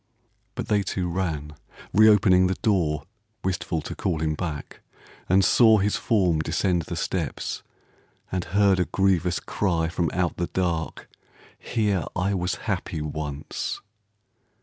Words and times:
But 0.55 0.67
they 0.67 0.81
two 0.81 1.07
ran, 1.07 1.53
re 1.93 2.09
opening 2.09 2.47
the 2.47 2.55
door 2.55 3.03
(Wistful 3.43 3.83
to 3.83 3.93
call 3.93 4.19
him 4.19 4.33
back), 4.33 4.79
and 5.29 5.45
saw 5.45 5.77
his 5.77 5.95
form 5.95 6.39
Descend 6.39 6.81
the 6.87 6.95
steps, 6.95 7.61
and 8.31 8.45
heard 8.45 8.79
a 8.79 8.85
grievous 8.85 9.39
cry 9.39 9.89
From 9.89 10.09
out 10.11 10.37
the 10.37 10.47
dark: 10.47 11.07
"Here 11.59 12.03
I 12.15 12.33
was 12.33 12.55
happy 12.65 12.99
once!" 12.99 13.79